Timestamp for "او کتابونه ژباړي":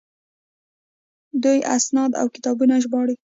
2.21-3.15